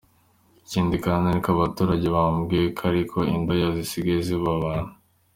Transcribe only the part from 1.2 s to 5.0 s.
ni uko n’abaturage bambwiye ko ariko indaya zisigaye ziba abantu".